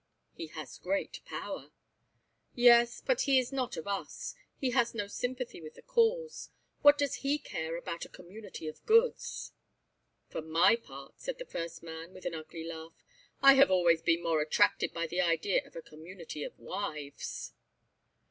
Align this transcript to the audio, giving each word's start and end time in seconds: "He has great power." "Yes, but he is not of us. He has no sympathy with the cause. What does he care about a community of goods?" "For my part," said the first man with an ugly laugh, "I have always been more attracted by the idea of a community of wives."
"He 0.33 0.47
has 0.47 0.79
great 0.79 1.21
power." 1.25 1.69
"Yes, 2.55 3.03
but 3.05 3.21
he 3.21 3.37
is 3.37 3.51
not 3.53 3.77
of 3.77 3.87
us. 3.87 4.33
He 4.57 4.71
has 4.71 4.95
no 4.95 5.05
sympathy 5.05 5.61
with 5.61 5.75
the 5.75 5.83
cause. 5.83 6.49
What 6.81 6.97
does 6.97 7.17
he 7.17 7.37
care 7.37 7.77
about 7.77 8.03
a 8.05 8.09
community 8.09 8.67
of 8.67 8.83
goods?" 8.87 9.51
"For 10.27 10.41
my 10.41 10.75
part," 10.75 11.19
said 11.21 11.37
the 11.37 11.45
first 11.45 11.83
man 11.83 12.15
with 12.15 12.25
an 12.25 12.33
ugly 12.33 12.63
laugh, 12.63 13.05
"I 13.43 13.53
have 13.53 13.69
always 13.69 14.01
been 14.01 14.23
more 14.23 14.41
attracted 14.41 14.91
by 14.91 15.05
the 15.05 15.21
idea 15.21 15.63
of 15.67 15.75
a 15.75 15.83
community 15.83 16.43
of 16.43 16.57
wives." 16.57 17.53